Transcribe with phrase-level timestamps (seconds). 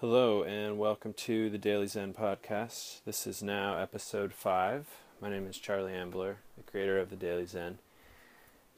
[0.00, 3.04] Hello, and welcome to the Daily Zen podcast.
[3.04, 4.86] This is now episode five.
[5.20, 7.80] My name is Charlie Ambler, the creator of the Daily Zen.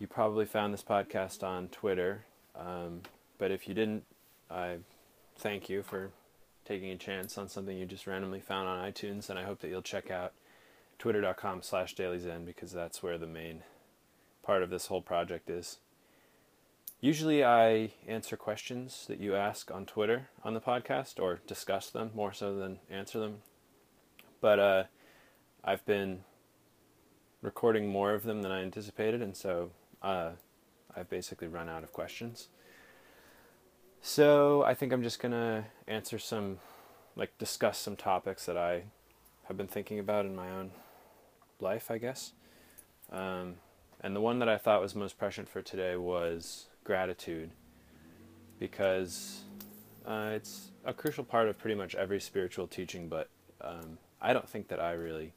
[0.00, 2.24] You probably found this podcast on Twitter,
[2.56, 3.02] um,
[3.38, 4.02] but if you didn't,
[4.50, 4.78] I
[5.36, 6.10] thank you for
[6.64, 9.68] taking a chance on something you just randomly found on iTunes, and I hope that
[9.68, 10.32] you'll check out
[10.98, 13.62] twitter.com slash dailyzen because that's where the main
[14.42, 15.78] part of this whole project is.
[17.02, 22.12] Usually, I answer questions that you ask on Twitter on the podcast or discuss them
[22.14, 23.38] more so than answer them.
[24.40, 24.84] But uh,
[25.64, 26.20] I've been
[27.42, 30.30] recording more of them than I anticipated, and so uh,
[30.96, 32.46] I've basically run out of questions.
[34.00, 36.60] So I think I'm just gonna answer some,
[37.16, 38.84] like, discuss some topics that I
[39.48, 40.70] have been thinking about in my own
[41.58, 42.30] life, I guess.
[43.10, 43.56] Um,
[44.00, 47.50] and the one that I thought was most prescient for today was gratitude
[48.58, 49.42] because
[50.06, 53.28] uh, it's a crucial part of pretty much every spiritual teaching, but
[53.60, 55.32] um, I don't think that I really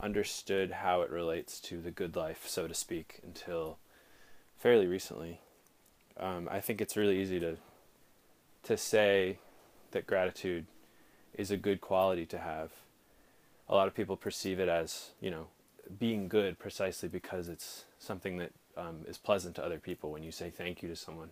[0.00, 3.78] understood how it relates to the good life, so to speak, until
[4.56, 5.40] fairly recently.
[6.18, 7.56] Um, I think it's really easy to
[8.62, 9.38] to say
[9.92, 10.66] that gratitude
[11.34, 12.72] is a good quality to have.
[13.68, 15.46] A lot of people perceive it as, you know,
[15.98, 20.10] being good precisely because it's something that um, is pleasant to other people.
[20.10, 21.30] When you say thank you to someone,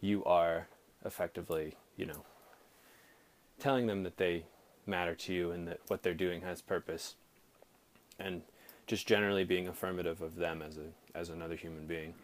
[0.00, 0.68] you are
[1.04, 2.24] effectively, you know,
[3.58, 4.44] telling them that they
[4.86, 7.14] matter to you and that what they're doing has purpose,
[8.18, 8.42] and
[8.86, 12.14] just generally being affirmative of them as a as another human being.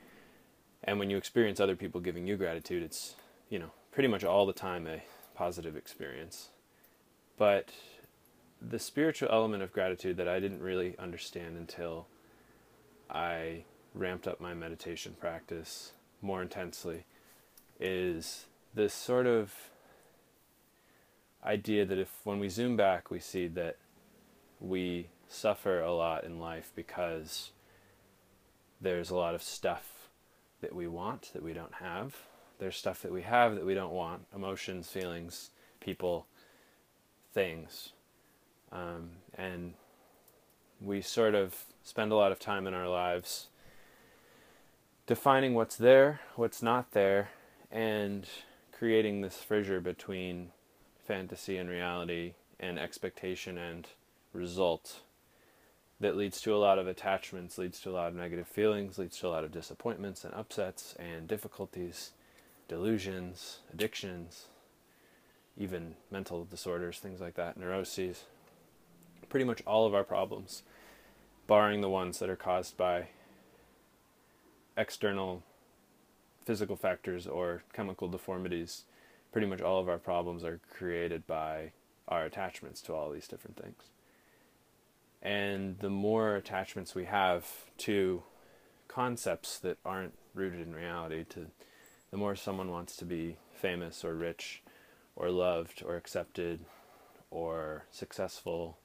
[0.84, 3.14] And when you experience other people giving you gratitude, it's
[3.48, 5.02] you know pretty much all the time a
[5.34, 6.48] positive experience.
[7.36, 7.70] But
[8.60, 12.06] the spiritual element of gratitude that I didn't really understand until
[13.08, 17.04] I ramped up my meditation practice more intensely
[17.80, 19.52] is this sort of
[21.44, 23.76] idea that if when we zoom back we see that
[24.60, 27.52] we suffer a lot in life because
[28.80, 30.08] there's a lot of stuff
[30.60, 32.16] that we want that we don't have.
[32.58, 34.22] There's stuff that we have that we don't want.
[34.34, 35.50] Emotions feelings
[35.80, 36.26] people
[37.32, 37.92] things.
[38.72, 39.74] Um, and
[40.80, 43.48] we sort of spend a lot of time in our lives
[45.08, 47.30] defining what's there, what's not there,
[47.72, 48.28] and
[48.70, 50.50] creating this fissure between
[51.06, 53.88] fantasy and reality and expectation and
[54.34, 55.00] result
[55.98, 59.18] that leads to a lot of attachments, leads to a lot of negative feelings, leads
[59.18, 62.10] to a lot of disappointments and upsets and difficulties,
[62.68, 64.48] delusions, addictions,
[65.56, 68.24] even mental disorders, things like that, neuroses.
[69.30, 70.62] Pretty much all of our problems,
[71.46, 73.08] barring the ones that are caused by
[74.78, 75.42] external
[76.44, 78.84] physical factors or chemical deformities,
[79.32, 81.72] pretty much all of our problems are created by
[82.06, 83.90] our attachments to all these different things.
[85.20, 87.46] And the more attachments we have
[87.78, 88.22] to
[88.86, 91.46] concepts that aren't rooted in reality, to
[92.10, 94.62] the more someone wants to be famous or rich
[95.16, 96.60] or loved or accepted
[97.30, 98.78] or successful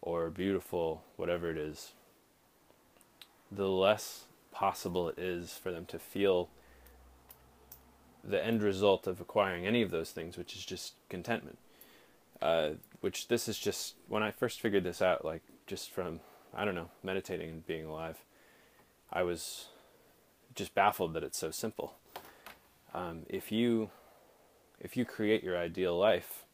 [0.00, 1.92] or beautiful, whatever it is,
[3.50, 4.26] the less
[4.58, 6.48] possible it is for them to feel
[8.24, 11.58] the end result of acquiring any of those things, which is just contentment.
[12.42, 12.70] Uh,
[13.00, 16.18] which this is just when I first figured this out, like just from
[16.52, 18.16] I don't know meditating and being alive,
[19.12, 19.66] I was
[20.56, 21.94] just baffled that it's so simple.
[22.92, 23.90] Um, if you
[24.80, 26.44] if you create your ideal life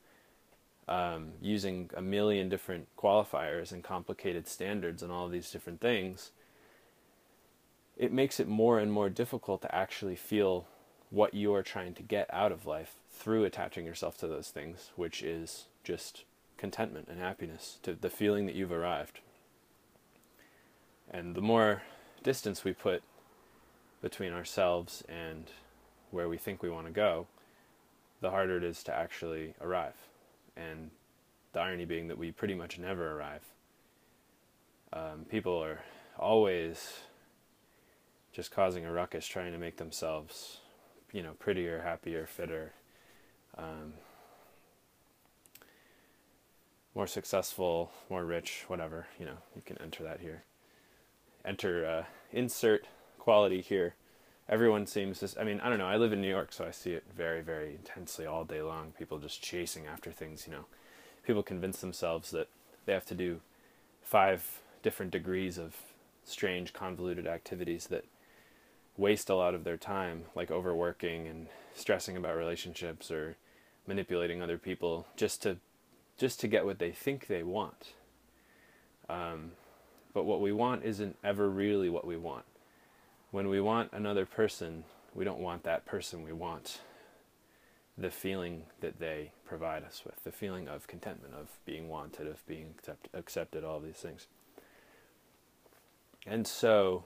[0.89, 6.33] um, using a million different qualifiers and complicated standards and all these different things,
[7.97, 10.67] it makes it more and more difficult to actually feel
[11.11, 14.91] what you are trying to get out of life through attaching yourself to those things,
[14.97, 16.25] which is just
[16.57, 19.21] contentment and happiness, to the feeling that you've arrived.
[21.11, 21.83] And the more
[22.23, 23.03] distance we put
[24.03, 25.51] between ourselves and
[26.11, 27.27] where we think we want to go,
[28.21, 29.95] the harder it is to actually arrive.
[30.57, 30.91] And
[31.53, 33.43] the irony being that we pretty much never arrive.
[34.93, 35.81] Um, people are
[36.19, 37.01] always
[38.35, 40.59] just causing a ruckus, trying to make themselves,
[41.13, 42.73] you know, prettier, happier, fitter,
[43.57, 43.95] um,
[46.95, 49.07] more successful, more rich, whatever.
[49.19, 50.43] You know, you can enter that here.
[51.45, 52.87] Enter uh, insert
[53.19, 53.95] quality here.
[54.49, 55.41] Everyone seems to.
[55.41, 55.87] I mean, I don't know.
[55.87, 58.93] I live in New York, so I see it very, very intensely all day long.
[58.99, 60.45] People just chasing after things.
[60.47, 60.65] You know,
[61.25, 62.49] people convince themselves that
[62.85, 63.41] they have to do
[64.03, 65.77] five different degrees of
[66.25, 68.05] strange, convoluted activities that
[68.97, 73.37] waste a lot of their time, like overworking and stressing about relationships or
[73.87, 75.59] manipulating other people just to
[76.17, 77.93] just to get what they think they want.
[79.09, 79.53] Um,
[80.13, 82.45] but what we want isn't ever really what we want.
[83.33, 86.23] When we want another person, we don't want that person.
[86.23, 86.81] We want
[87.99, 92.47] the feeling that they provide us with, the feeling of contentment, of being wanted, of
[92.47, 94.29] being accept, accepted, all these things.
[96.27, 97.05] And so,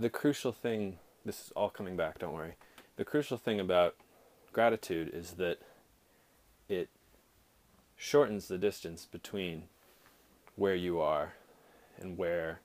[0.00, 2.54] the crucial thing, this is all coming back, don't worry.
[2.96, 3.94] The crucial thing about
[4.52, 5.58] gratitude is that
[6.68, 6.88] it
[7.96, 9.64] shortens the distance between
[10.56, 11.34] where you are
[12.00, 12.60] and where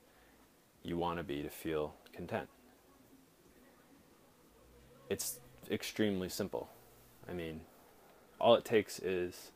[0.82, 2.48] you want to be to feel content.
[5.10, 5.38] It's
[5.70, 6.70] extremely simple.
[7.28, 7.60] I mean,
[8.40, 9.50] all it takes is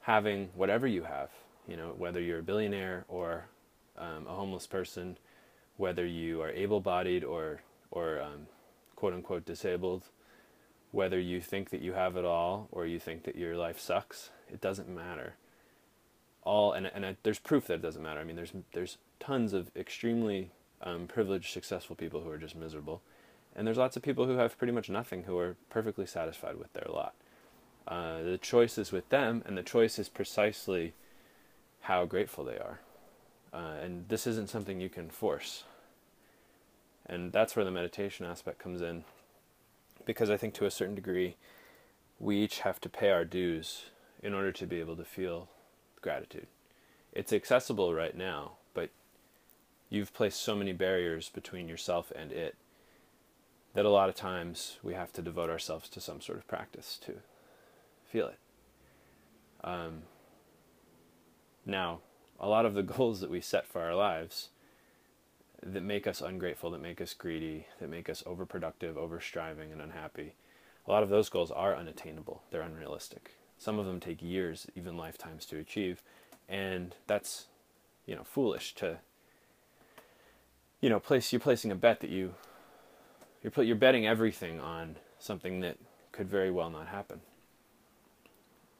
[0.00, 1.30] having whatever you have,
[1.68, 3.44] you know, whether you're a billionaire or
[3.98, 5.18] um, a homeless person,
[5.76, 8.46] whether you are able-bodied or or um,
[8.96, 10.04] quote unquote disabled,
[10.90, 14.30] whether you think that you have it all or you think that your life sucks,
[14.48, 15.34] it doesn't matter.
[16.44, 18.20] All and and there's proof that it doesn't matter.
[18.20, 20.50] I mean, there's there's tons of extremely
[20.82, 23.02] um, privileged, successful people who are just miserable,
[23.54, 26.72] and there's lots of people who have pretty much nothing who are perfectly satisfied with
[26.72, 27.14] their lot.
[27.86, 30.94] Uh, the choice is with them, and the choice is precisely
[31.82, 32.80] how grateful they are.
[33.52, 35.64] Uh, and this isn't something you can force.
[37.06, 39.04] And that's where the meditation aspect comes in.
[40.04, 41.36] Because I think to a certain degree,
[42.18, 43.84] we each have to pay our dues
[44.22, 45.48] in order to be able to feel
[46.00, 46.46] gratitude.
[47.12, 48.90] It's accessible right now, but
[49.90, 52.56] you've placed so many barriers between yourself and it
[53.74, 56.98] that a lot of times we have to devote ourselves to some sort of practice
[57.04, 57.14] to
[58.04, 58.38] feel it.
[59.64, 60.02] Um,
[61.64, 62.00] now,
[62.40, 64.48] a lot of the goals that we set for our lives
[65.62, 70.34] that make us ungrateful, that make us greedy, that make us overproductive, overstriving, and unhappy,
[70.86, 72.42] a lot of those goals are unattainable.
[72.50, 73.36] They're unrealistic.
[73.58, 76.02] Some of them take years, even lifetimes, to achieve,
[76.48, 77.46] and that's,
[78.06, 78.98] you know, foolish to,
[80.80, 81.32] you know, place.
[81.32, 82.34] You're placing a bet that you,
[83.42, 85.76] you're put, you're betting everything on something that
[86.10, 87.20] could very well not happen.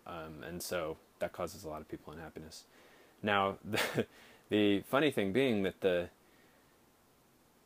[0.05, 2.65] Um, and so that causes a lot of people unhappiness.
[3.23, 4.07] Now, the,
[4.49, 6.09] the funny thing being that the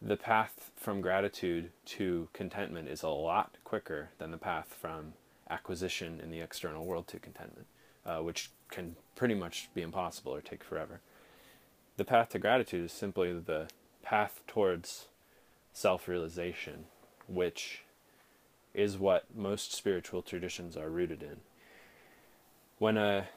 [0.02, 5.14] the path from gratitude to contentment is a lot quicker than the path from
[5.48, 7.66] acquisition in the external world to contentment,
[8.04, 11.00] uh, which can pretty much be impossible or take forever.
[11.96, 13.68] The path to gratitude is simply the
[14.02, 15.06] path towards
[15.72, 16.84] self realization,
[17.26, 17.82] which
[18.74, 21.38] is what most spiritual traditions are rooted in.
[22.78, 23.28] When a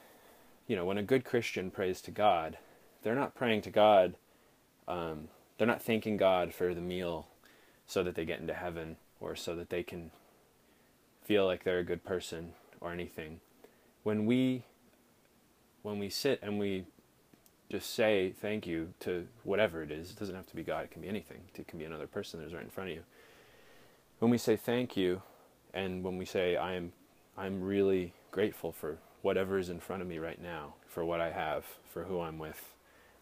[0.70, 2.56] you know, when a good Christian prays to God,
[3.02, 4.14] they're not praying to God,
[4.86, 5.26] um,
[5.58, 7.26] they're not thanking God for the meal
[7.88, 10.12] so that they get into heaven or so that they can
[11.24, 13.40] feel like they're a good person or anything.
[14.04, 14.62] When we
[15.82, 16.84] when we sit and we
[17.68, 20.92] just say thank you to whatever it is, it doesn't have to be God, it
[20.92, 21.40] can be anything.
[21.52, 23.02] It can be another person that's right in front of you.
[24.20, 25.22] When we say thank you
[25.74, 26.92] and when we say I am
[27.36, 31.30] I'm really grateful for whatever is in front of me right now, for what I
[31.30, 32.72] have, for who I'm with,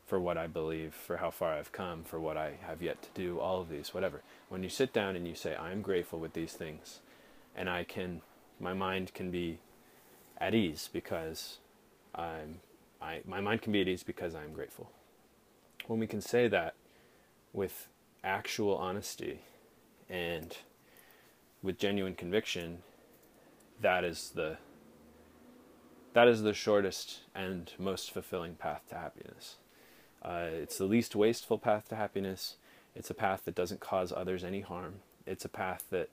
[0.07, 3.09] for what I believe, for how far I've come, for what I have yet to
[3.15, 4.23] do, all of these, whatever.
[4.49, 7.01] When you sit down and you say, I'm grateful with these things,
[7.55, 8.23] and I can,
[8.61, 9.59] my mind can be
[10.39, 11.59] at ease because
[12.15, 12.61] I'm,
[13.03, 14.91] I, my mind can be at ease because I'm grateful.
[15.87, 16.75] When we can say that
[17.53, 17.89] with
[18.23, 19.41] actual honesty
[20.09, 20.57] and
[21.63, 22.79] with genuine conviction,
[23.81, 24.59] that is the
[26.15, 29.57] that is the shortest and most fulfilling path to happiness.
[30.23, 32.57] Uh, it's the least wasteful path to happiness.
[32.95, 34.97] It's a path that doesn't cause others any harm.
[35.27, 36.09] It's a path that,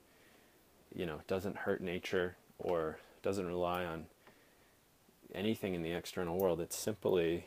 [0.94, 4.06] you know, doesn't hurt nature or doesn't rely on
[5.34, 6.62] anything in the external world.
[6.62, 7.46] It's simply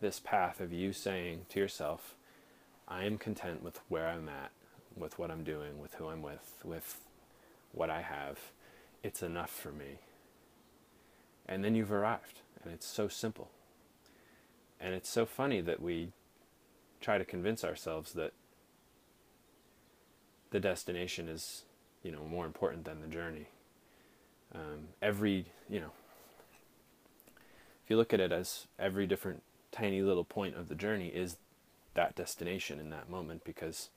[0.00, 2.16] this path of you saying to yourself,
[2.88, 4.50] I am content with where I'm at,
[4.96, 7.04] with what I'm doing, with who I'm with, with
[7.72, 8.38] what I have.
[9.02, 9.98] It's enough for me
[11.46, 12.40] and then you've arrived.
[12.62, 13.50] And it's so simple.
[14.80, 16.12] And it's so funny that we
[17.00, 18.32] try to convince ourselves that
[20.50, 21.64] the destination is,
[22.02, 23.46] you know, more important than the journey.
[24.54, 25.92] Um, every, you know,
[27.84, 31.36] if you look at it as every different tiny little point of the journey is
[31.94, 33.90] that destination in that moment because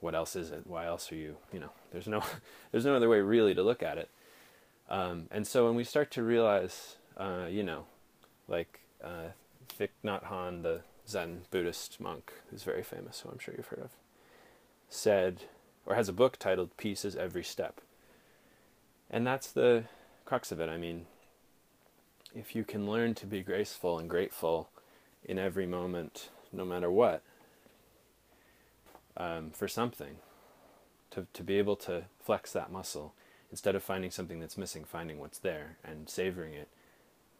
[0.00, 0.66] what else is it?
[0.66, 2.22] Why else are you, you know, there's no,
[2.72, 4.10] there's no other way really to look at it.
[4.88, 7.86] Um, and so when we start to realize, uh, you know,
[8.48, 9.30] like uh,
[9.78, 13.82] Thich Nhat Hanh, the Zen Buddhist monk, who's very famous, who I'm sure you've heard
[13.82, 13.90] of,
[14.88, 15.42] said,
[15.84, 17.80] or has a book titled Peace is Every Step.
[19.10, 19.84] And that's the
[20.24, 20.68] crux of it.
[20.68, 21.06] I mean,
[22.34, 24.68] if you can learn to be graceful and grateful
[25.24, 27.22] in every moment, no matter what,
[29.16, 30.16] um, for something,
[31.10, 33.14] to, to be able to flex that muscle
[33.50, 36.68] instead of finding something that's missing, finding what's there and savoring it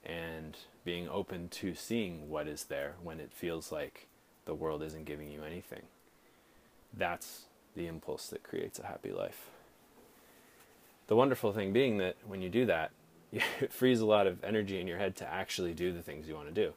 [0.04, 4.06] and being open to seeing what is there when it feels like
[4.44, 5.82] the world isn't giving you anything.
[6.96, 7.42] That's
[7.74, 9.46] the impulse that creates a happy life.
[11.08, 12.90] The wonderful thing being that when you do that,
[13.32, 16.34] it frees a lot of energy in your head to actually do the things you
[16.34, 16.72] want to do,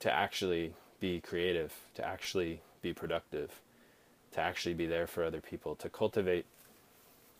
[0.00, 3.60] to actually be creative, to actually be productive,
[4.32, 6.44] to actually be there for other people, to cultivate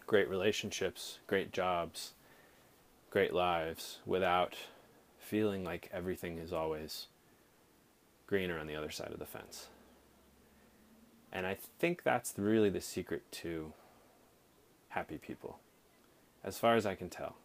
[0.08, 2.14] great relationships, great jobs,
[3.10, 4.54] great lives without
[5.20, 7.06] feeling like everything is always
[8.26, 9.68] greener on the other side of the fence.
[11.30, 13.74] And I think that's really the secret to
[14.88, 15.58] happy people,
[16.42, 17.36] as far as I can tell.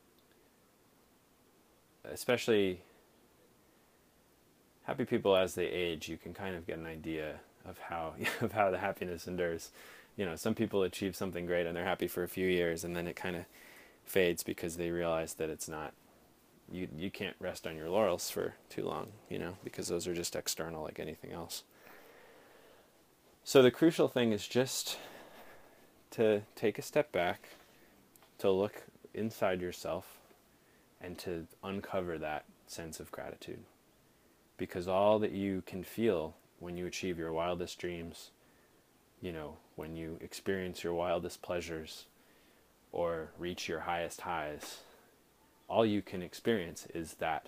[2.09, 2.81] Especially
[4.83, 8.53] happy people as they age, you can kind of get an idea of how of
[8.53, 9.71] how the happiness endures.
[10.15, 12.95] You know, some people achieve something great and they're happy for a few years, and
[12.95, 13.45] then it kind of
[14.05, 15.93] fades because they realize that it's not
[16.71, 20.13] you you can't rest on your laurels for too long, you know, because those are
[20.13, 21.63] just external like anything else.
[23.43, 24.97] So the crucial thing is just
[26.11, 27.49] to take a step back,
[28.37, 30.17] to look inside yourself
[31.01, 33.59] and to uncover that sense of gratitude.
[34.57, 38.31] Because all that you can feel when you achieve your wildest dreams,
[39.23, 42.05] you know, when you experience your wildest pleasures
[42.91, 44.81] or reach your highest highs,
[45.69, 47.47] all you can experience is that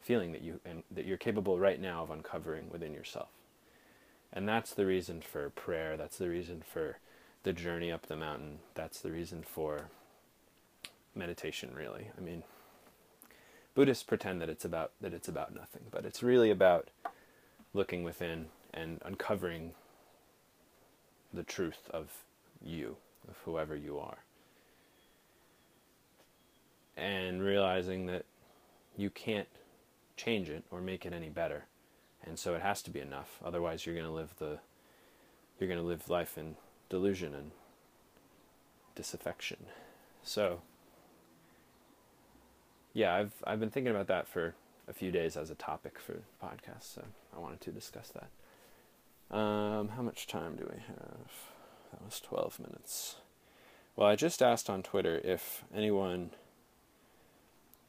[0.00, 3.30] feeling that you and that you're capable right now of uncovering within yourself.
[4.32, 6.98] And that's the reason for prayer, that's the reason for
[7.42, 9.90] the journey up the mountain, that's the reason for
[11.16, 12.10] meditation really.
[12.16, 12.44] I mean
[13.74, 16.90] Buddhists pretend that it's about that it's about nothing, but it's really about
[17.74, 19.72] looking within and uncovering
[21.38, 22.10] the truth of
[22.60, 22.96] you,
[23.28, 24.18] of whoever you are
[26.98, 28.24] and realizing that
[28.96, 29.48] you can't
[30.16, 31.64] change it or make it any better.
[32.26, 33.38] And so it has to be enough.
[33.44, 34.58] Otherwise you're going to live the
[35.58, 36.56] you're to live life in
[36.88, 37.50] delusion and
[38.94, 39.66] disaffection.
[40.24, 40.60] So
[42.92, 44.54] yeah, I've I've been thinking about that for
[44.88, 47.04] a few days as a topic for the podcast, so
[47.36, 48.28] I wanted to discuss that.
[49.30, 51.30] Um, how much time do we have?
[51.92, 53.16] That was 12 minutes.
[53.94, 56.30] Well, I just asked on Twitter if anyone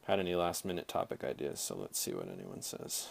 [0.06, 3.08] had any last minute topic ideas, so let's see what anyone says.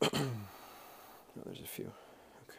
[0.02, 0.10] oh,
[1.44, 1.90] there's a few.
[2.48, 2.58] Okay.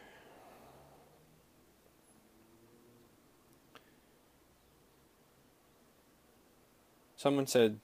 [7.16, 7.80] Someone said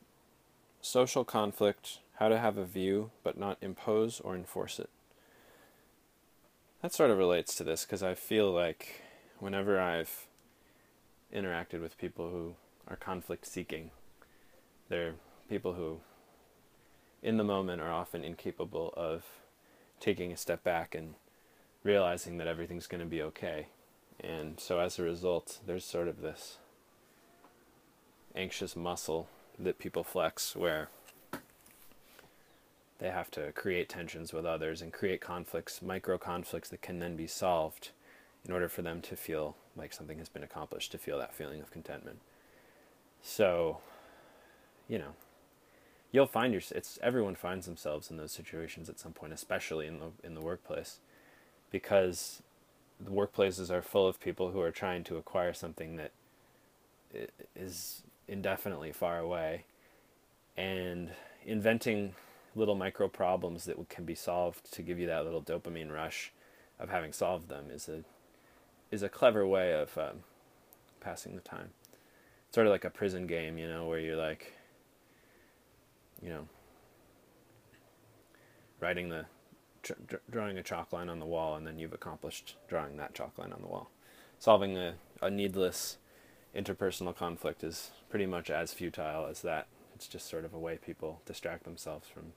[0.83, 4.91] social conflict, how to have a view but not impose or enforce it.
[6.83, 9.03] That sort of relates to this because I feel like
[9.39, 10.27] whenever I've
[11.35, 12.55] interacted with people who
[12.89, 13.91] are conflict seeking.
[14.89, 15.15] They're
[15.49, 16.01] people who,
[17.23, 19.25] in the moment, are often incapable of
[20.01, 21.15] taking a step back and
[21.83, 23.69] realizing that everything's going to be okay.
[24.21, 26.59] And so, as a result, there's sort of this
[28.35, 30.89] anxious muscle that people flex where
[32.99, 37.17] they have to create tensions with others and create conflicts, micro conflicts that can then
[37.17, 37.91] be solved
[38.45, 41.61] in order for them to feel like something has been accomplished, to feel that feeling
[41.61, 42.21] of contentment.
[43.21, 43.79] So,
[44.89, 45.15] you know,
[46.13, 49.99] you'll find your it's everyone finds themselves in those situations at some point, especially in
[49.99, 51.01] the in the workplace,
[51.71, 52.43] because
[52.99, 56.13] the workplaces are full of people who are trying to acquire something that
[57.55, 59.65] is indefinitely far away,
[60.57, 61.11] and
[61.45, 62.15] inventing
[62.57, 66.33] little micro problems that can be solved to give you that little dopamine rush
[66.81, 68.03] of having solved them is a
[68.91, 70.21] is a clever way of um,
[71.01, 71.71] passing the time.
[72.47, 74.53] It's sort of like a prison game, you know, where you're like,
[76.23, 76.49] you know,
[78.81, 79.27] writing the
[79.83, 83.37] tr- drawing a chalk line on the wall, and then you've accomplished drawing that chalk
[83.39, 83.91] line on the wall.
[84.39, 85.99] Solving a, a needless
[86.55, 89.67] interpersonal conflict is pretty much as futile as that.
[89.95, 92.33] It's just sort of a way people distract themselves from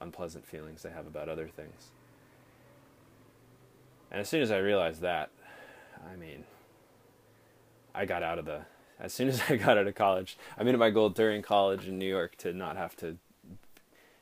[0.00, 1.90] unpleasant feelings they have about other things.
[4.10, 5.30] And as soon as I realized that,
[6.12, 6.44] I mean,
[7.94, 8.62] I got out of the
[9.00, 10.36] as soon as I got out of college.
[10.58, 13.18] I made it my goal during college in New York to not have to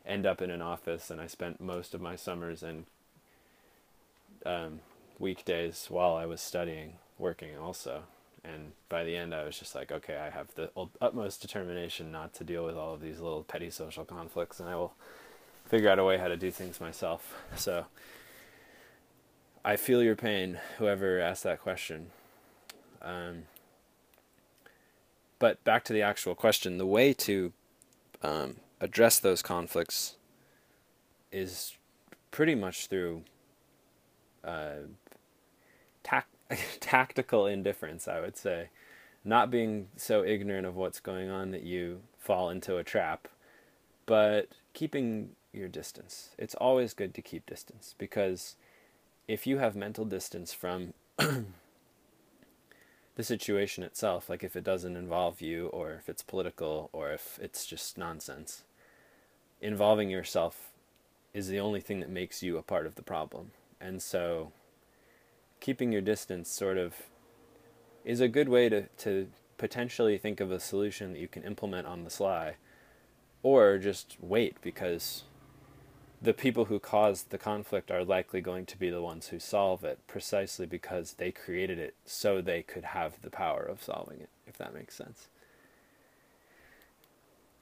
[0.07, 2.87] end up in an office, and I spent most of my summers and
[4.47, 4.81] um,
[5.19, 8.05] weekdays while I was studying working also.
[8.43, 12.33] And by the end, I was just like, okay, I have the utmost determination not
[12.35, 14.95] to deal with all of these little petty social conflicts, and I will
[15.71, 17.37] figure out a way how to do things myself.
[17.55, 17.87] So
[19.65, 22.09] I feel your pain, whoever asked that question.
[23.01, 23.45] Um,
[25.39, 27.53] but back to the actual question the way to
[28.21, 30.17] um, address those conflicts
[31.31, 31.77] is
[32.33, 33.23] pretty much through
[34.43, 34.87] uh,
[36.03, 36.27] tac-
[36.81, 38.71] tactical indifference, I would say.
[39.25, 43.29] Not being so ignorant of what's going on that you fall into a trap,
[44.05, 46.31] but keeping your distance.
[46.39, 48.57] It's always good to keep distance because
[49.27, 51.45] if you have mental distance from the
[53.21, 57.67] situation itself, like if it doesn't involve you or if it's political or if it's
[57.67, 58.63] just nonsense,
[59.61, 60.71] involving yourself
[61.33, 63.53] is the only thing that makes you a part of the problem.
[63.81, 64.53] And so
[65.61, 66.95] keeping your distance sort of
[68.05, 69.29] is a good way to, to
[69.59, 72.55] potentially think of a solution that you can implement on the sly
[73.43, 75.25] or just wait because
[76.23, 79.85] the people who caused the conflict are likely going to be the ones who solve
[79.85, 84.29] it precisely because they created it so they could have the power of solving it,
[84.47, 85.29] if that makes sense.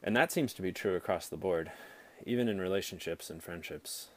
[0.03, 1.71] And that seems to be true across the board,
[2.27, 4.09] even in relationships and friendships.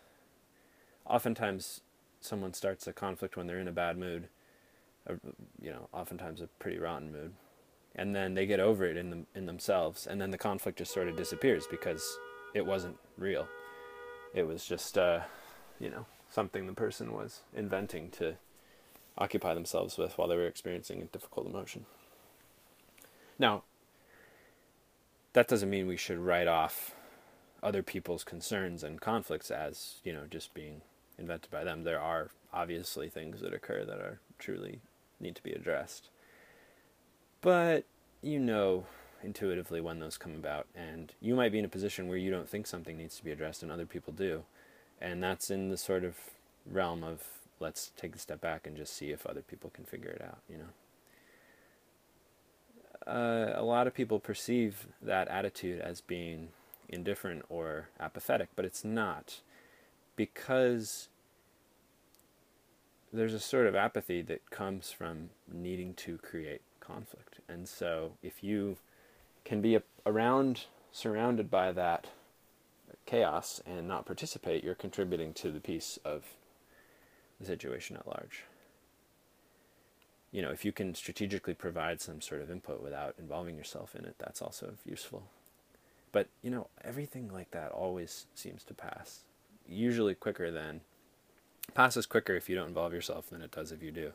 [1.06, 1.82] Oftentimes,
[2.20, 4.28] someone starts a conflict when they're in a bad mood,
[5.62, 7.34] you know, oftentimes a pretty rotten mood,
[7.96, 10.94] and then they get over it in them in themselves, and then the conflict just
[10.94, 12.18] sort of disappears because
[12.54, 13.48] it wasn't real.
[14.34, 15.22] It was just, uh,
[15.80, 18.36] you know, something the person was inventing to
[19.18, 21.86] occupy themselves with while they were experiencing a difficult emotion.
[23.38, 23.64] Now,
[25.34, 26.96] that doesn't mean we should write off
[27.64, 30.82] other people's concerns and conflicts as, you know, just being
[31.18, 31.84] invented by them.
[31.84, 34.82] There are obviously things that occur that are truly
[35.20, 36.10] need to be addressed.
[37.42, 37.86] But
[38.22, 38.86] you know
[39.24, 40.68] intuitively when those come about.
[40.76, 43.32] And you might be in a position where you don't think something needs to be
[43.32, 44.44] addressed and other people do.
[45.00, 46.16] And that's in the sort of
[46.70, 47.24] realm of
[47.60, 50.40] let's take a step back and just see if other people can figure it out,
[50.50, 50.70] you know.
[53.12, 56.50] Uh, a lot of people perceive that attitude as being
[56.88, 59.42] indifferent or apathetic, but it's not
[60.16, 61.08] because
[63.12, 67.40] there's a sort of apathy that comes from needing to create conflict.
[67.50, 68.78] And so if you
[69.44, 72.08] can be around, surrounded by that
[73.06, 76.24] chaos and not participate, you're contributing to the peace of
[77.40, 78.44] the situation at large.
[80.32, 84.06] You know, if you can strategically provide some sort of input without involving yourself in
[84.06, 85.24] it, that's also useful.
[86.12, 89.22] But, you know, everything like that always seems to pass.
[89.68, 90.82] Usually quicker than,
[91.74, 94.12] passes quicker if you don't involve yourself than it does if you do.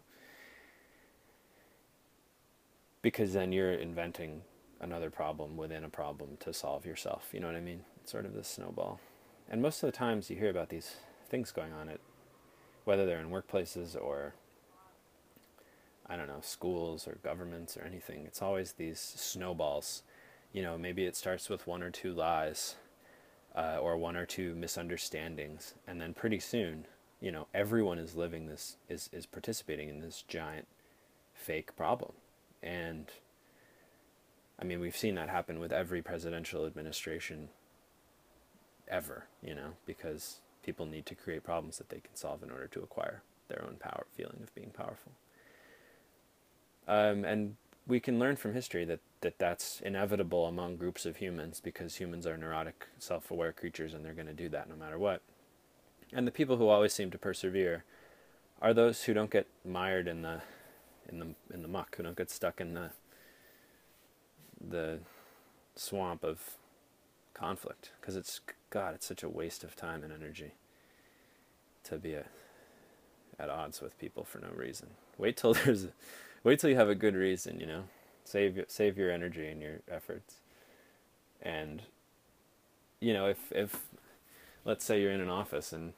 [3.03, 4.43] Because then you're inventing
[4.81, 7.29] another problem within a problem to solve yourself.
[7.33, 7.81] You know what I mean?
[8.03, 9.01] It's sort of this snowball.
[9.49, 10.97] And most of the times you hear about these
[11.29, 12.01] things going on at
[12.85, 14.35] whether they're in workplaces or
[16.09, 20.03] I don't know, schools or governments or anything, it's always these snowballs.
[20.53, 22.77] You know, maybe it starts with one or two lies
[23.57, 26.87] uh, or one or two misunderstandings, and then pretty soon,
[27.21, 30.69] you know, everyone is living this, is, is participating in this giant
[31.35, 32.13] fake problem.
[32.63, 33.11] And
[34.59, 37.49] I mean, we've seen that happen with every presidential administration
[38.89, 42.67] ever, you know, because people need to create problems that they can solve in order
[42.67, 45.13] to acquire their own power, feeling of being powerful.
[46.89, 51.61] Um, and we can learn from history that, that that's inevitable among groups of humans
[51.63, 54.99] because humans are neurotic, self aware creatures and they're going to do that no matter
[54.99, 55.23] what.
[56.13, 57.85] And the people who always seem to persevere
[58.63, 60.41] are those who don't get mired in the
[61.09, 62.91] in the in the muck, who don't get stuck in the
[64.61, 65.01] the
[65.75, 66.57] swamp of
[67.35, 68.41] conflict because it's
[68.71, 70.53] God, it's such a waste of time and energy
[71.85, 72.25] to be a,
[73.39, 74.89] at odds with people for no reason.
[75.19, 75.89] Wait till there's, a,
[76.43, 77.61] wait till you have a good reason.
[77.61, 77.85] You know,
[78.25, 80.37] save save your energy and your efforts,
[81.43, 81.83] and
[83.01, 83.89] you know if if
[84.65, 85.93] let's say you're in an office and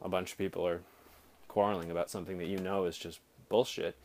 [0.00, 0.82] a bunch of people are
[1.48, 3.96] quarreling about something that you know is just bullshit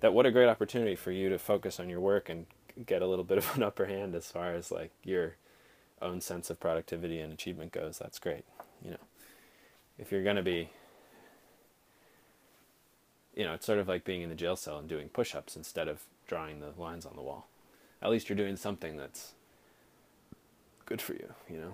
[0.00, 2.46] that what a great opportunity for you to focus on your work and
[2.86, 5.36] get a little bit of an upper hand as far as like your
[6.00, 8.44] own sense of productivity and achievement goes, that's great.
[8.84, 9.00] You know,
[9.98, 10.70] if you're going to be,
[13.34, 15.56] you know, it's sort of like being in the jail cell and doing push ups
[15.56, 17.48] instead of drawing the lines on the wall.
[18.00, 19.32] At least you're doing something that's
[20.86, 21.72] good for you, you know.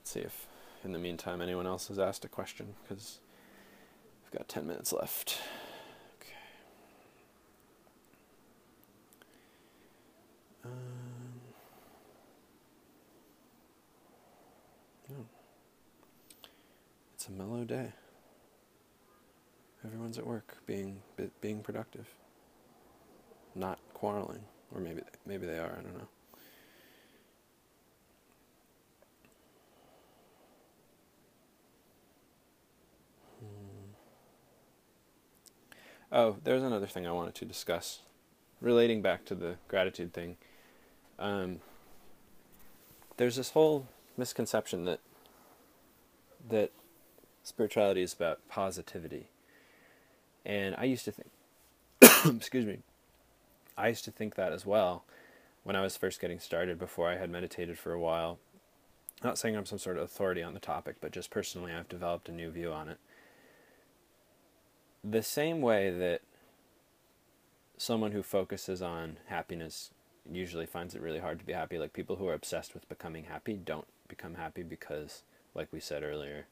[0.00, 0.46] Let's see if
[0.84, 3.20] in the meantime anyone else has asked a question because
[4.32, 5.38] We've got 10 minutes left.
[10.64, 10.70] Um,
[15.08, 15.26] no.
[17.14, 17.92] It's a mellow day.
[19.84, 21.02] Everyone's at work, being
[21.40, 22.06] being productive,
[23.56, 25.76] not quarreling, or maybe maybe they are.
[25.78, 26.08] I don't know.
[36.14, 38.00] Oh, there's another thing I wanted to discuss,
[38.60, 40.36] relating back to the gratitude thing.
[41.18, 41.60] Um,
[43.16, 45.00] there's this whole misconception that
[46.48, 46.72] that
[47.42, 49.28] spirituality is about positivity,
[50.44, 51.30] and I used to think,
[52.36, 52.78] excuse me,
[53.76, 55.04] I used to think that as well
[55.62, 56.78] when I was first getting started.
[56.78, 58.38] Before I had meditated for a while,
[59.22, 62.28] not saying I'm some sort of authority on the topic, but just personally, I've developed
[62.28, 62.98] a new view on it
[65.04, 66.22] the same way that
[67.76, 69.90] someone who focuses on happiness
[70.30, 73.24] usually finds it really hard to be happy, like people who are obsessed with becoming
[73.24, 75.22] happy don't become happy because,
[75.54, 76.46] like we said earlier,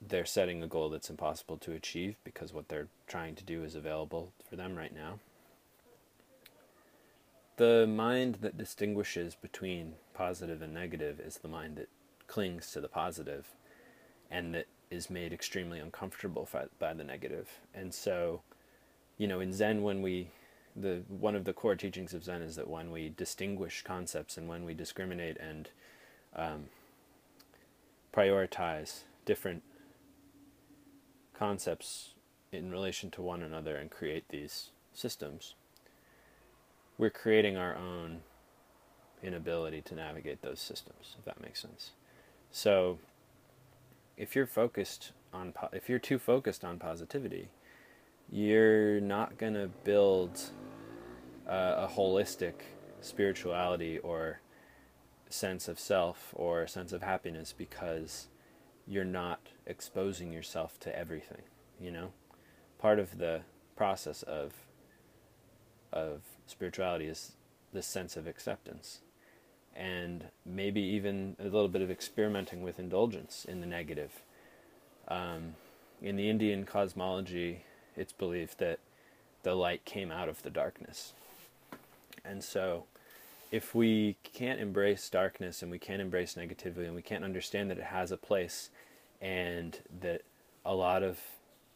[0.00, 3.74] they're setting a goal that's impossible to achieve because what they're trying to do is
[3.74, 5.18] available for them right now.
[7.56, 11.88] The mind that distinguishes between positive and negative is the mind that
[12.26, 13.48] clings to the positive
[14.30, 17.48] and that is made extremely uncomfortable by, the negative.
[17.74, 18.40] And so,
[19.18, 20.30] you know, in Zen, when we
[20.76, 24.48] the one of the core teachings of Zen is that when we distinguish concepts and
[24.48, 25.68] when we discriminate and
[26.34, 26.64] um,
[28.14, 29.62] prioritize different
[31.38, 32.14] concepts
[32.52, 35.54] in relation to one another and create these systems,
[36.98, 38.20] we're creating our own
[39.22, 41.90] inability to navigate those systems, if that makes sense.
[42.50, 42.98] So
[44.16, 47.48] if you're focused on if you're too focused on positivity,
[48.30, 50.40] you're not going to build
[51.48, 52.54] uh, a holistic
[53.00, 54.40] spirituality or
[55.28, 58.28] sense of self or sense of happiness because
[58.86, 61.42] you're not exposing yourself to everything,
[61.80, 62.12] you know?
[62.78, 63.42] Part of the
[63.76, 64.52] process of
[65.92, 67.32] of spirituality is
[67.72, 69.00] this sense of acceptance
[69.74, 74.22] and maybe even a little bit of experimenting with indulgence in the negative.
[75.08, 75.54] Um,
[76.02, 77.64] in the Indian cosmology,
[77.96, 78.78] it's believed that
[79.42, 81.12] the light came out of the darkness.
[82.24, 82.84] And so,
[83.50, 87.78] if we can't embrace darkness and we can't embrace negativity and we can't understand that
[87.78, 88.70] it has a place
[89.20, 90.22] and that
[90.64, 91.18] a lot of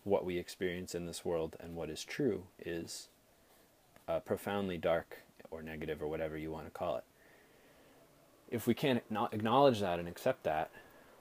[0.05, 3.09] what we experience in this world and what is true is
[4.07, 5.19] uh, profoundly dark
[5.51, 7.05] or negative or whatever you want to call it,
[8.51, 10.71] if we can't acknowledge that and accept that,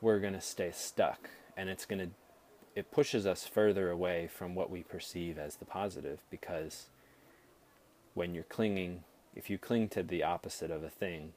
[0.02, 2.10] we're going to stay stuck and it's going to
[2.76, 6.88] it pushes us further away from what we perceive as the positive because
[8.14, 9.04] when you're clinging
[9.36, 11.34] if you cling to the opposite of a thing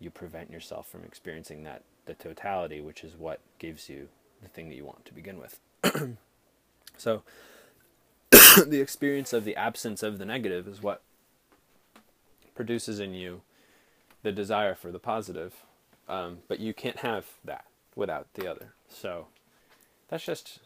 [0.00, 4.08] you prevent yourself from experiencing that the totality which is what gives you
[4.42, 5.60] the thing that you want to begin with
[6.96, 7.22] so
[8.66, 11.02] the experience of the absence of the negative is what
[12.54, 13.42] produces in you
[14.22, 15.64] the desire for the positive,
[16.08, 18.72] um, but you can't have that without the other.
[18.88, 19.26] So
[20.12, 20.58] that's just,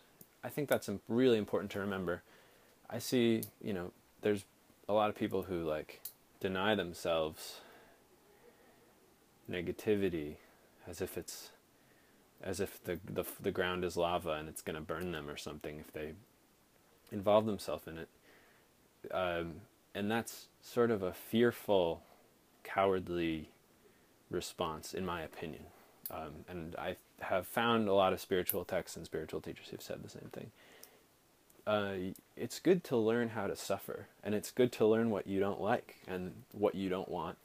[0.42, 2.22] I think that's really important to remember.
[2.90, 4.44] I see, you know, there's
[4.88, 6.00] a lot of people who like
[6.40, 7.61] deny themselves
[9.48, 10.35] negativity
[10.88, 11.50] as if it's
[12.42, 15.37] as if the the, the ground is lava and it's going to burn them or
[15.37, 16.14] something if they
[17.12, 18.09] involve themselves in it
[19.12, 19.61] um,
[19.94, 22.02] and that's sort of a fearful
[22.64, 23.50] cowardly
[24.28, 25.62] response, in my opinion.
[26.11, 30.02] Um, and I have found a lot of spiritual texts and spiritual teachers who've said
[30.02, 30.50] the same thing.
[31.66, 35.40] Uh, it's good to learn how to suffer, and it's good to learn what you
[35.40, 37.38] don't like and what you don't want,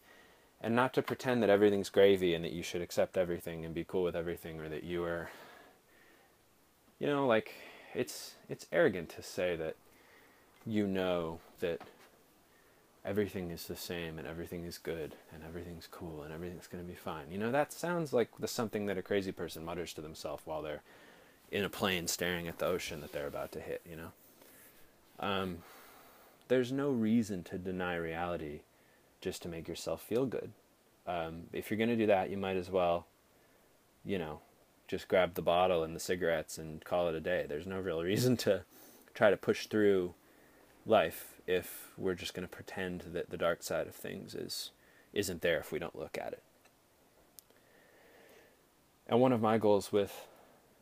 [0.62, 3.84] and not to pretend that everything's gravy and that you should accept everything and be
[3.84, 5.32] cool with everything, or that you are,
[7.00, 7.56] you know, like
[7.96, 9.76] it's it's arrogant to say that
[10.68, 11.82] you know that
[13.04, 16.88] everything is the same and everything is good and everything's cool and everything's going to
[16.88, 17.26] be fine.
[17.32, 20.62] You know, that sounds like the something that a crazy person mutters to themselves while
[20.62, 20.84] they're
[21.52, 24.12] in a plane staring at the ocean that they're about to hit, you know.
[25.20, 25.60] Um,
[26.48, 28.62] there's no reason to deny reality
[29.20, 30.52] just to make yourself feel good.
[31.08, 33.08] Um, if you're going to do that, you might as well,
[34.06, 34.40] you know,
[34.88, 37.46] just grab the bottle and the cigarettes and call it a day.
[37.48, 38.64] There's no real reason to
[39.14, 40.14] try to push through
[40.86, 44.72] life if we're just going to pretend that the dark side of things is
[45.14, 46.44] isn't there if we don't look at it.
[49.08, 50.28] And one of my goals with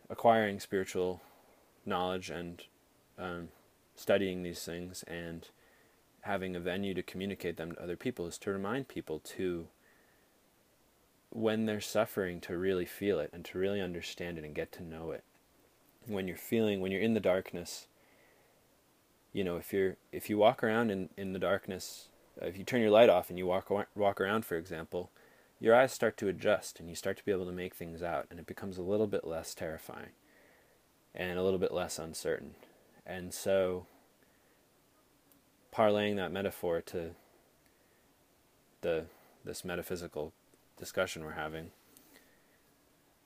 [0.10, 1.22] acquiring spiritual
[1.86, 2.62] knowledge and
[3.18, 3.50] um,
[3.96, 5.48] studying these things and
[6.22, 9.68] having a venue to communicate them to other people is to remind people to
[11.32, 14.84] when they're suffering to really feel it and to really understand it and get to
[14.84, 15.24] know it
[16.08, 17.88] when you're feeling when you're in the darkness
[19.34, 22.10] you know if you're if you walk around in in the darkness
[22.42, 25.12] uh, if you turn your light off and you walk walk around for example
[25.60, 28.26] your eyes start to adjust and you start to be able to make things out
[28.32, 30.12] and it becomes a little bit less terrifying
[31.14, 32.56] and a little bit less uncertain.
[33.06, 33.86] And so
[35.76, 37.12] parlaying that metaphor to
[38.82, 39.06] the
[39.44, 40.34] this metaphysical
[40.78, 41.72] discussion we're having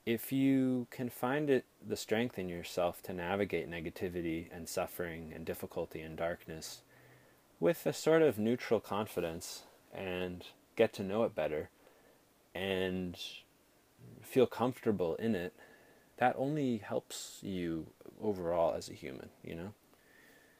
[0.06, 5.44] if you can find it the strength in yourself to navigate negativity and suffering and
[5.44, 6.82] difficulty and darkness
[7.58, 9.62] with a sort of neutral confidence
[9.94, 11.70] and get to know it better
[12.54, 13.16] and
[14.20, 15.54] feel comfortable in it
[16.18, 17.86] that only helps you
[18.22, 19.72] overall as a human you know?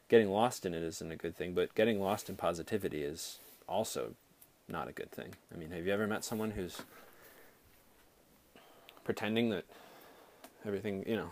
[0.09, 4.14] Getting lost in it isn't a good thing but getting lost in positivity is also
[4.68, 5.35] not a good thing.
[5.54, 6.80] I mean have you ever met someone who's
[9.05, 9.64] pretending that
[10.67, 11.31] everything, you know,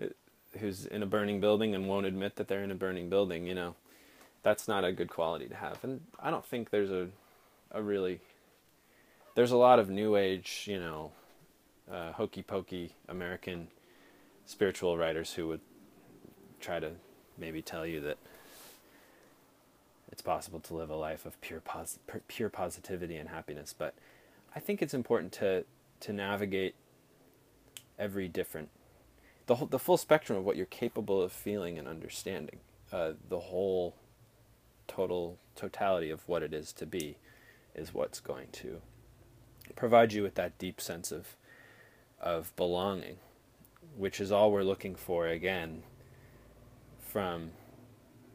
[0.58, 3.54] who's in a burning building and won't admit that they're in a burning building, you
[3.54, 3.74] know,
[4.42, 5.82] that's not a good quality to have.
[5.82, 7.08] And I don't think there's a,
[7.70, 8.20] a really,
[9.34, 11.12] there's a lot of new age, you know,
[11.90, 13.68] uh, hokey pokey American
[14.44, 15.60] spiritual writers who would
[16.60, 16.92] try to
[17.38, 18.18] maybe tell you that
[20.10, 23.74] it's possible to live a life of pure pos- pure positivity and happiness.
[23.76, 23.94] But
[24.54, 25.64] I think it's important to
[26.00, 26.74] to navigate
[27.98, 28.70] every different
[29.46, 32.58] the whole, the full spectrum of what you're capable of feeling and understanding
[32.92, 33.94] uh, the whole
[34.88, 37.16] total totality of what it is to be
[37.74, 38.80] is what's going to
[39.74, 41.36] provide you with that deep sense of
[42.20, 43.16] of belonging
[43.96, 45.82] which is all we're looking for again
[47.00, 47.50] from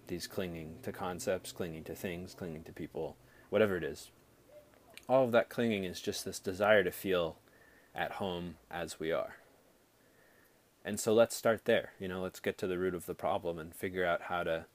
[0.07, 3.15] these clinging to concepts clinging to things clinging to people
[3.51, 4.09] whatever it is.
[5.07, 7.37] All of that clinging is just this desire to feel
[7.93, 9.35] at home as we are
[10.83, 11.91] and so let's start there.
[11.99, 14.65] You know, let's get to the root of the problem and figure out how to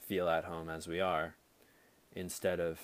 [0.00, 1.34] feel at home as we are
[2.14, 2.80] instead of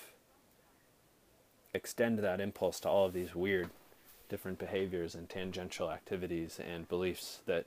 [1.73, 3.69] extend that impulse to all of these weird
[4.29, 7.65] different behaviors and tangential activities and beliefs that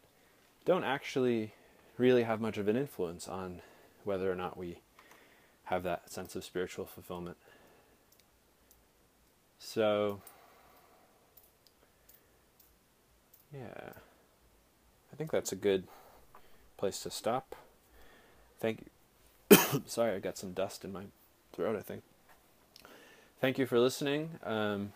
[0.64, 1.52] don't actually
[1.96, 3.60] really have much of an influence on
[4.04, 4.78] whether or not we
[5.64, 7.36] have that sense of spiritual fulfillment.
[9.58, 10.20] So,
[13.52, 13.92] yeah.
[15.18, 15.88] I think that's a good
[16.76, 17.56] place to stop.
[18.60, 18.84] Thank
[19.50, 19.58] you.
[19.86, 21.06] Sorry, I got some dust in my
[21.52, 22.04] throat, I think.
[23.40, 24.38] Thank you for listening.
[24.44, 24.92] Um,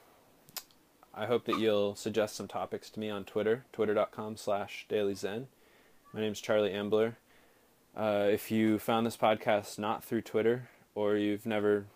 [1.13, 5.47] I hope that you'll suggest some topics to me on Twitter, twitter.com slash dailyzen.
[6.13, 7.17] My name is Charlie Ambler.
[7.97, 11.87] Uh, if you found this podcast not through Twitter or you've never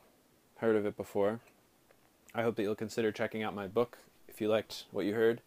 [0.56, 1.38] heard of it before,
[2.34, 5.42] I hope that you'll consider checking out my book if you liked what you heard.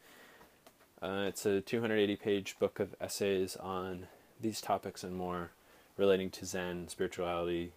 [1.02, 4.08] Uh, it's a 280 page book of essays on
[4.42, 5.52] these topics and more
[5.98, 7.72] relating to Zen, spirituality,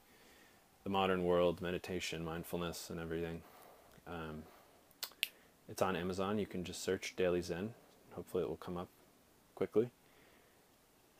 [0.84, 3.42] the modern world, meditation, mindfulness, and everything.
[4.06, 4.42] Um,
[5.68, 6.38] it's on Amazon.
[6.38, 7.74] You can just search Daily Zen.
[8.14, 8.88] Hopefully, it will come up
[9.54, 9.90] quickly.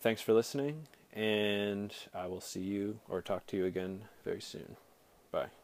[0.01, 4.77] Thanks for listening, and I will see you or talk to you again very soon.
[5.31, 5.62] Bye.